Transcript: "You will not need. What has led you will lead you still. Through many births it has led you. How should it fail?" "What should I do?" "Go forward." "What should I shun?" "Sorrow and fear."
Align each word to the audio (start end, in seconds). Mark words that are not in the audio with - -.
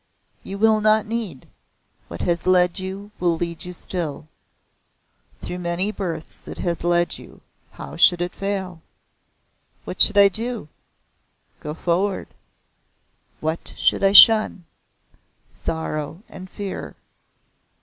"You 0.41 0.57
will 0.57 0.81
not 0.81 1.05
need. 1.05 1.47
What 2.07 2.21
has 2.23 2.47
led 2.47 2.79
you 2.79 3.11
will 3.19 3.35
lead 3.37 3.65
you 3.65 3.71
still. 3.71 4.27
Through 5.43 5.59
many 5.59 5.91
births 5.91 6.47
it 6.47 6.57
has 6.57 6.83
led 6.83 7.19
you. 7.19 7.41
How 7.73 7.97
should 7.97 8.19
it 8.19 8.33
fail?" 8.33 8.81
"What 9.85 10.01
should 10.01 10.17
I 10.17 10.27
do?" 10.27 10.69
"Go 11.59 11.75
forward." 11.75 12.29
"What 13.41 13.75
should 13.77 14.03
I 14.03 14.11
shun?" 14.13 14.65
"Sorrow 15.45 16.23
and 16.27 16.49
fear." 16.49 16.95